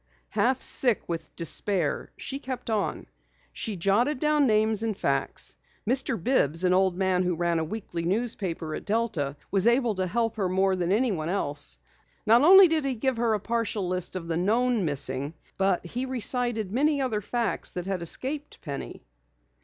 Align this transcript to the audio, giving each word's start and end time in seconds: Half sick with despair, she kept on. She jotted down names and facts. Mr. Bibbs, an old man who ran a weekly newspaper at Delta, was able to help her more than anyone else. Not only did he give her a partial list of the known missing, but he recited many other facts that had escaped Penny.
Half 0.29 0.63
sick 0.63 1.07
with 1.07 1.35
despair, 1.35 2.09
she 2.17 2.39
kept 2.39 2.71
on. 2.71 3.05
She 3.53 3.75
jotted 3.77 4.17
down 4.17 4.47
names 4.47 4.81
and 4.81 4.97
facts. 4.97 5.57
Mr. 5.87 6.17
Bibbs, 6.17 6.63
an 6.63 6.73
old 6.73 6.97
man 6.97 7.21
who 7.21 7.35
ran 7.35 7.59
a 7.59 7.63
weekly 7.63 8.01
newspaper 8.01 8.73
at 8.73 8.83
Delta, 8.83 9.37
was 9.51 9.67
able 9.67 9.93
to 9.93 10.07
help 10.07 10.37
her 10.37 10.49
more 10.49 10.75
than 10.75 10.91
anyone 10.91 11.29
else. 11.29 11.77
Not 12.25 12.41
only 12.41 12.67
did 12.67 12.83
he 12.83 12.95
give 12.95 13.17
her 13.17 13.35
a 13.35 13.39
partial 13.39 13.87
list 13.87 14.15
of 14.15 14.27
the 14.27 14.37
known 14.37 14.85
missing, 14.85 15.35
but 15.55 15.85
he 15.85 16.07
recited 16.07 16.71
many 16.71 16.99
other 16.99 17.21
facts 17.21 17.69
that 17.73 17.85
had 17.85 18.01
escaped 18.01 18.59
Penny. 18.61 19.03